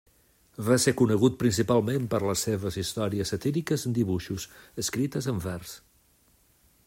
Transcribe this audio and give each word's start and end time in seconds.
Va 0.69 0.77
ser 0.83 0.93
conegut 1.01 1.35
principalment 1.43 2.07
per 2.13 2.21
les 2.23 2.45
seves 2.47 2.79
històries 2.83 3.31
satíriques 3.35 3.85
en 3.91 3.95
dibuixos, 3.99 4.47
escrites 4.85 5.31
en 5.35 5.45
vers. 5.49 5.77